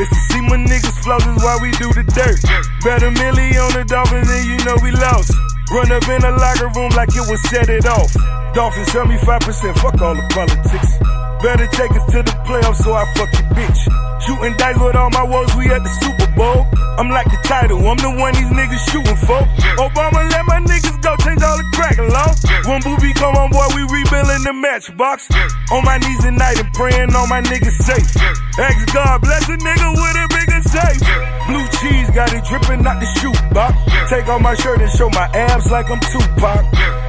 [0.00, 2.40] It's to see my niggas float is why we do the dirt.
[2.84, 5.32] Bet a milli on the Dolphins and you know we lost.
[5.70, 8.10] Run up in the locker room like it was set it off.
[8.54, 11.09] Dolphins 75%, fuck all the politics.
[11.42, 13.80] Better take us to the playoffs so I fuck your bitch.
[14.20, 16.68] Shooting dice with all my woes, we at the Super Bowl.
[17.00, 19.40] I'm like the title, I'm the one these niggas shooting for.
[19.80, 22.28] Obama let my niggas go, change all the crack law.
[22.68, 25.32] When Booby come on boy, we rebuilding the matchbox.
[25.72, 28.12] On my knees at night and praying all my niggas safe.
[28.60, 31.00] Ask God bless a nigga with a bigger safe.
[31.48, 33.72] Blue cheese got it dripping out the shoe box.
[34.12, 36.99] Take off my shirt and show my abs like I'm Tupac.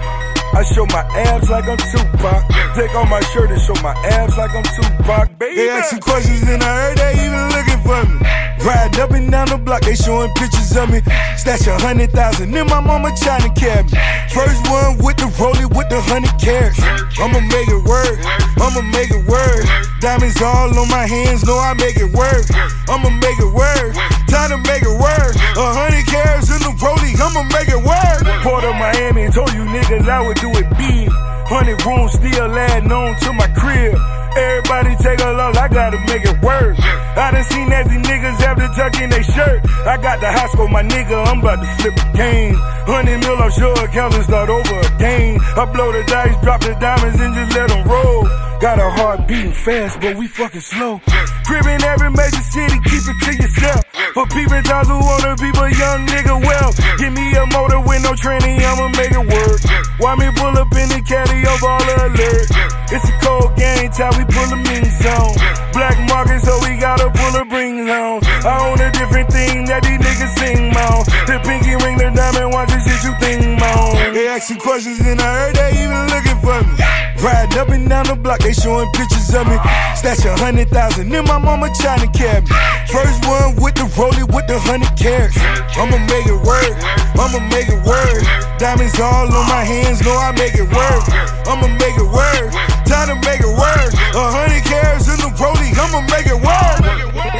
[0.53, 2.43] I show my abs like I'm Tupac.
[2.75, 5.55] Take off my shirt and show my abs like I'm Tupac, baby.
[5.55, 8.40] They asking questions and I heard they even looking for me.
[8.61, 11.01] Riding up and down the block, they showing pictures of me.
[11.33, 13.97] Stash a hundred thousand in my mama China cabinet.
[14.29, 16.77] First one with the rollie with the hundred carats.
[17.17, 18.21] I'ma make it work.
[18.61, 19.65] I'ma make it work.
[19.97, 22.45] Diamonds all on my hands, know I make it work.
[22.85, 23.97] I'ma make it work.
[24.29, 25.33] Time to make it work.
[25.57, 28.21] A hundred carats in the rollie, I'ma make it work.
[28.45, 31.09] Port of Miami told you niggas I would do it big.
[31.49, 33.97] Hundred rooms still adding on to my crib.
[34.37, 36.79] Everybody take a look, I gotta make it work.
[36.79, 39.65] I done seen nasty niggas have to tuck in their shirt.
[39.85, 42.55] I got the high school, my nigga, I'm about to flip the game.
[42.87, 45.39] Hundred mil off your account and start over again.
[45.57, 48.50] I blow the dice, drop the diamonds and just let them roll.
[48.61, 51.01] Got a heart beating fast, but we fucking slow.
[51.49, 53.81] Crib in every major city, keep it to yourself.
[54.13, 56.69] For people times who wanna be a young nigga well.
[57.01, 59.59] Give me a motor with no training, I'ma make it work.
[59.97, 62.53] Why me pull up in the caddy of all alert?
[62.93, 65.33] It's a cold game, time we pull a mean song.
[65.73, 68.21] Black market, so we gotta pull a rings on.
[68.45, 71.01] I own a different thing that these niggas sing on.
[71.25, 74.13] The pinky ring, the diamond watch, the shit you think on.
[74.13, 77.10] They asking questions and I heard they even looking for me.
[77.21, 79.53] Riding up and down the block, they showing pictures of me.
[79.93, 82.49] Stash a hundred thousand in my mama China cabinet.
[82.89, 85.37] First one with the rollie with the hundred carats.
[85.77, 86.73] I'ma make it work.
[87.13, 88.25] I'ma make it work.
[88.57, 91.05] Diamonds all on my hands, know I make it work.
[91.45, 92.49] I'ma make it work.
[92.89, 93.93] Time to make it work.
[94.17, 97.30] A hundred carats in the rollie, I'ma make it work.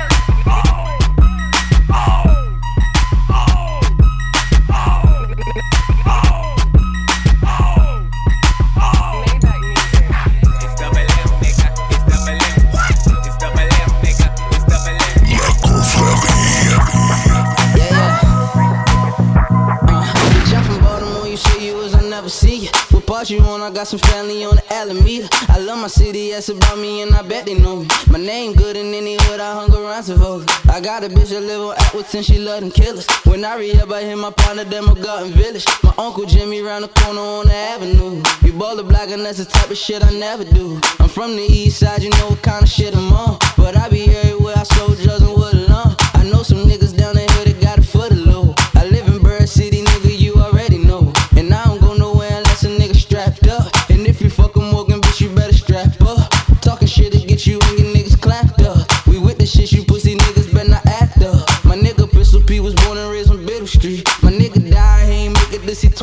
[23.21, 25.29] I got some family on the Alameda.
[25.47, 27.87] I love my city, that's about me, and I bet they know me.
[28.09, 30.49] My name good in any hood, I hung around Savoli.
[30.67, 33.05] I got a bitch that live on Atwoodson, she love them killers.
[33.25, 35.67] When I re up, I hit my partner, them a Garden Village.
[35.83, 38.23] My uncle Jimmy round the corner on the avenue.
[38.41, 40.81] You ball the block, and that's the type of shit I never do.
[40.99, 43.37] I'm from the east side, you know what kind of shit I'm on.
[43.55, 45.95] But I be everywhere, I sold drugs and wood alone.
[46.15, 47.31] I know some niggas down the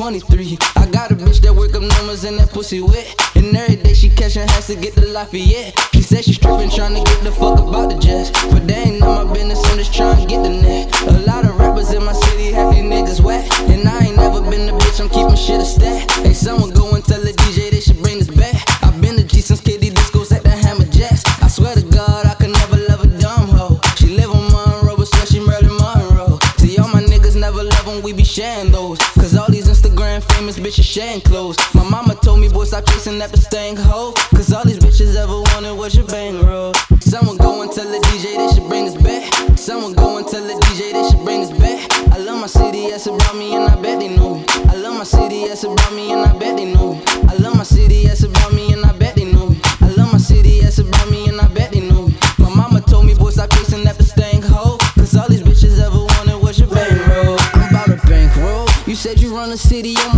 [0.08, 0.56] 23.
[0.76, 3.14] I got a bitch that work up numbers and that pussy wet.
[3.36, 5.78] And every day she catchin' has to get the Lafayette.
[5.92, 8.30] She said she strippin', to get the fuck about the jets.
[8.48, 10.88] But they ain't none my business, I'm just tryna get the net.
[11.08, 13.44] A lot of rappers in my city have these niggas wet.
[13.68, 16.10] And I ain't never been the bitch, I'm keeping shit a stat.
[16.24, 16.70] Hey, someone
[30.68, 31.56] bitches sharing clothes.
[31.74, 34.12] My mama told me, boy, stop chasing that stank hoe.
[34.36, 36.74] Cause all these bitches ever wanted was your bankroll.
[37.00, 39.32] Someone go and tell the DJ they should bring this back.
[39.56, 41.90] Someone go and tell the DJ they should bring this back.
[42.12, 44.44] I love my city, that's about me, and I bet they know me.
[44.68, 47.02] I love my city, that's about me, and I bet they know me.
[47.06, 49.60] I love my city, that's about me, and I bet they know me.
[49.80, 52.14] I love my city, that's about me, and I bet they know me.
[52.38, 54.76] My mama told me, boy, stop chasing that stank hoe.
[54.96, 57.38] Cause all these bitches ever wanted was your bankroll.
[57.54, 58.66] I'm about a bankroll.
[58.86, 60.17] You said you run the city, on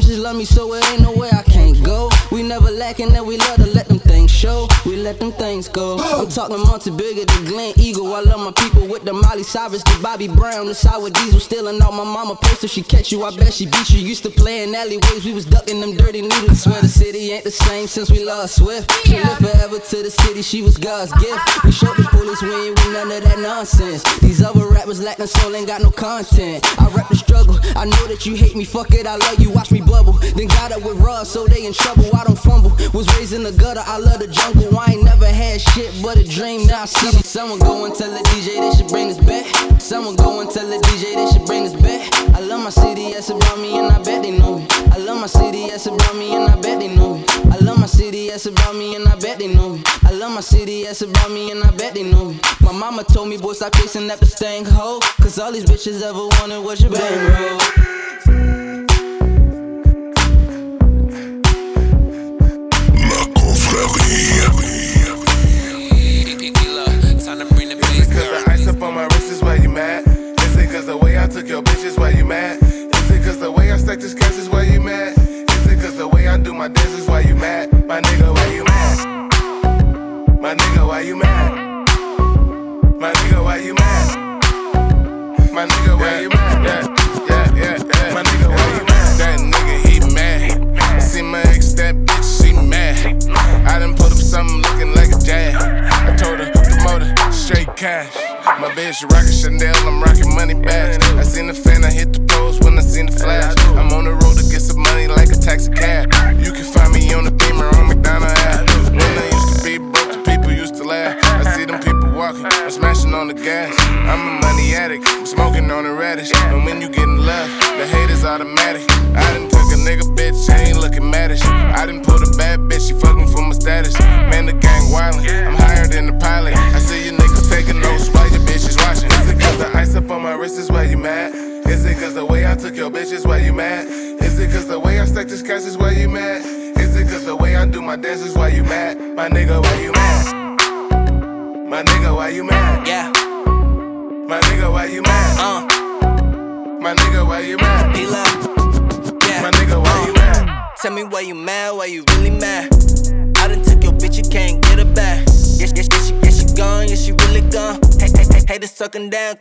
[0.00, 2.10] trenches love me, so it ain't no way I can't go.
[2.30, 4.68] We never lacking and we love to let them things show.
[5.06, 5.98] Let them things go.
[6.00, 8.12] I'm talking Monty bigger than Glen Eagle.
[8.12, 11.38] I love my people with the Molly Cyrus, the Bobby Brown, the sour diesel.
[11.38, 13.22] Stealing all my mama purse she catch you.
[13.22, 14.00] I bet she beat you.
[14.00, 16.60] Used to play in alleyways, we was ducking them dirty needles.
[16.60, 18.90] Swear the city ain't the same since we lost Swift.
[19.06, 21.62] She lived forever to the city, she was God's gift.
[21.62, 24.02] We showed the police we ain't with none of that nonsense.
[24.18, 26.66] These other rappers lacking soul, ain't got no content.
[26.80, 27.60] I rap the struggle.
[27.76, 29.50] I know that you hate me, fuck it, I love you.
[29.50, 30.14] Watch me bubble.
[30.34, 32.10] Then got up with Russ, so they in trouble.
[32.12, 32.72] I don't fumble.
[32.92, 34.76] Was raised in the gutter, I love the jungle.
[34.76, 36.66] I ain't never had shit but a dream.
[36.66, 37.22] Now I see me.
[37.22, 39.46] Someone go and tell the DJ they should bring this back.
[39.80, 42.02] Someone go and tell the DJ they should bring this back.
[42.34, 44.66] I love my city, that's about me, and I bet they know me.
[44.92, 47.24] I love my city, that's about me, and I bet they know me.
[47.50, 49.82] I love my city, that's about me, and I bet they know me.
[50.04, 52.40] I love my city, that's about me, and I bet they know me.
[52.60, 55.00] My mama told me, boy, stop chasing that stank hoe.
[55.20, 58.65] Cause all these bitches ever wanted was your bankroll.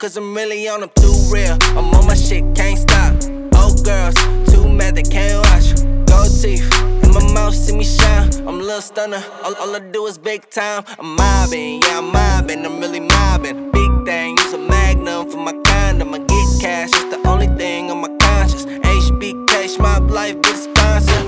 [0.05, 1.57] Cause I'm really on them too real.
[1.75, 3.13] I'm on my shit, can't stop.
[3.59, 4.13] Old girls,
[4.51, 5.73] too mad they can't watch.
[6.05, 6.69] Gold teeth,
[7.03, 8.29] in my mouth, see me shine.
[8.47, 10.83] I'm a little stunner, all, all I do is big time.
[10.99, 13.71] I'm mobbing, yeah, I'm mobbing, I'm really mobbing.
[13.71, 17.89] Big thing, use a magnum for my kind, I'ma get cash, it's the only thing
[17.89, 18.65] on my conscience.
[18.65, 21.21] HBK, my Life, be sponsor.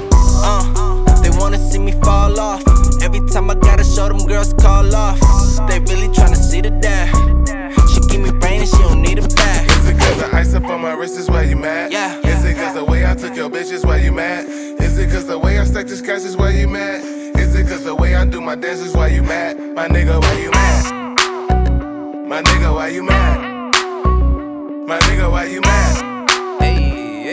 [0.46, 2.62] Uh, they wanna see me fall off.
[3.02, 5.20] Every time I gotta show them girls call off.
[5.68, 7.17] They really tryna see the dad.
[8.68, 9.66] And she don't need a back.
[9.68, 11.92] Is it cause the ice up on my wrist is why you mad?
[11.92, 12.18] Yeah.
[12.20, 14.46] Is it cause the way I took your bitches why you mad?
[14.48, 17.04] Is Is it cause the way I stack this cash is why you mad?
[17.38, 19.60] Is it cause the way I do my dances why you mad?
[19.76, 21.18] My nigga, why you mad?
[22.28, 23.40] My nigga, why you mad?
[24.88, 26.04] My nigga, why you mad?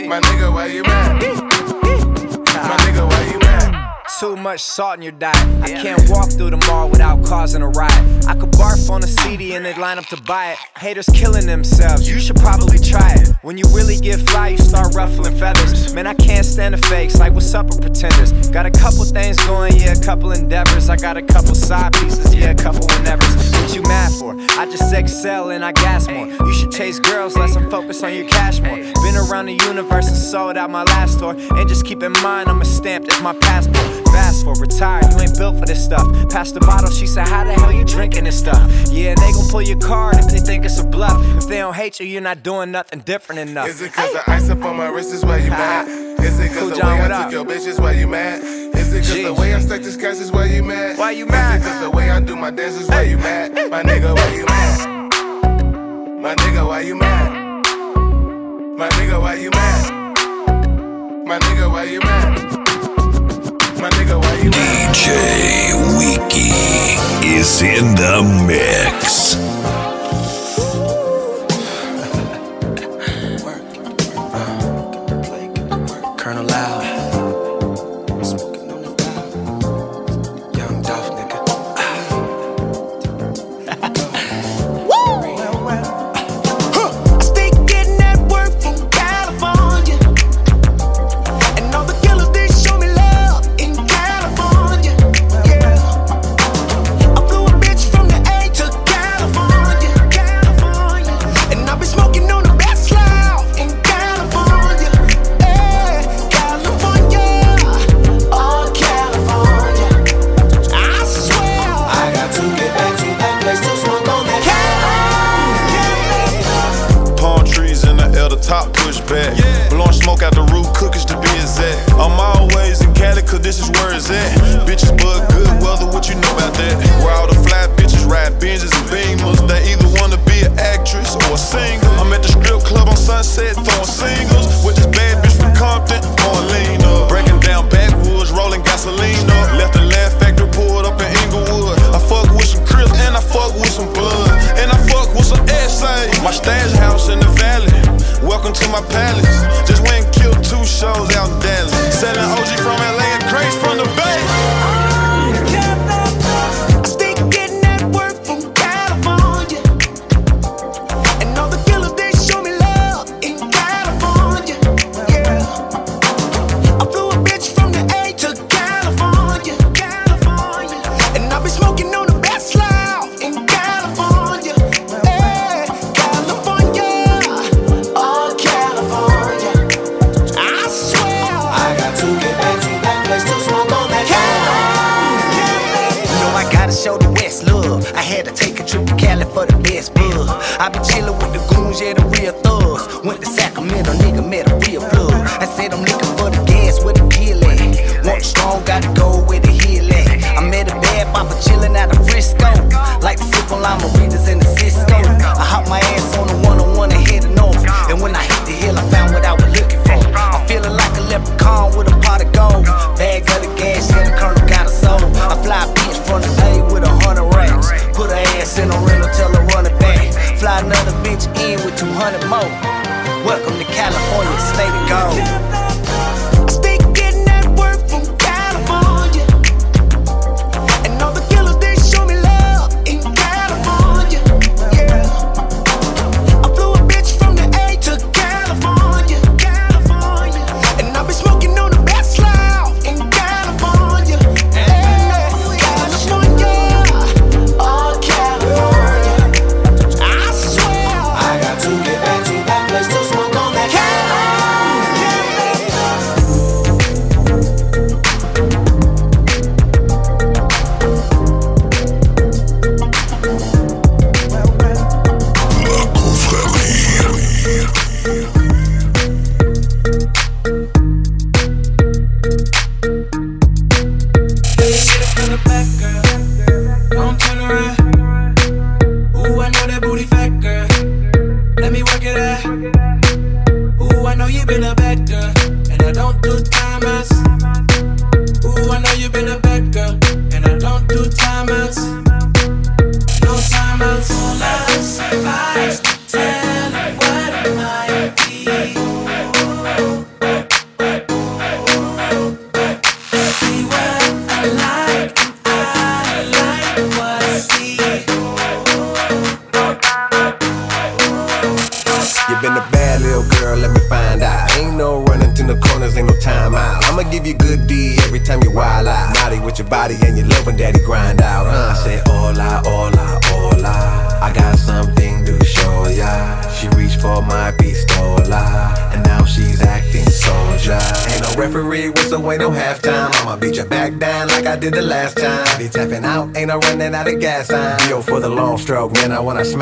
[0.08, 1.22] My nigga, why you mad?
[1.22, 3.94] My nigga, why you mad?
[4.20, 5.36] Too much salt in your diet.
[5.62, 8.23] I can't walk through the mall without causing a riot.
[8.26, 10.58] I could barf on a CD and they'd line up to buy it.
[10.76, 13.28] Haters killing themselves, you should probably try it.
[13.42, 15.92] When you really get fly, you start ruffling feathers.
[15.94, 18.32] Man, I can't stand the fakes, like what's up with pretenders?
[18.48, 20.88] Got a couple things going, yeah, a couple endeavors.
[20.88, 23.62] I got a couple side pieces, yeah, a couple whatevers.
[23.62, 24.34] What you mad for?
[24.58, 26.26] I just excel and I gas more.
[26.26, 28.76] You should chase girls less and focus on your cash more.
[28.76, 31.36] Been around the universe and sold out my last tour.
[31.36, 34.04] And just keep in mind, I'm a stamped as my passport.
[34.42, 36.02] For retired, you ain't built for this stuff.
[36.28, 38.68] Pass the bottle, she said, How the hell you drinking this stuff?
[38.90, 41.16] Yeah, they gon' pull your card if they think it's a bluff.
[41.38, 43.68] If they don't hate you, you're not doing nothing different enough.
[43.68, 45.88] Is it cause the ice up on my wrist is why you mad?
[46.20, 47.24] Is it cause Cool the John, way I up?
[47.24, 48.42] took your bitch is why you mad?
[48.42, 50.98] Is it cause the way I stack this cash is why you mad?
[50.98, 51.60] Why you mad?
[51.60, 53.52] Is it cause the way I do my dance is why you mad?
[53.70, 55.12] My nigga, why you mad?
[56.20, 57.30] My nigga, why you mad?
[58.78, 59.92] My nigga, why you mad?
[61.26, 62.33] My nigga, why you mad?
[63.84, 64.50] My nigga, why you?
[64.50, 65.10] DJ
[65.98, 66.48] Wiki
[67.36, 69.34] is in the mix.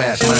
[0.02, 0.31] I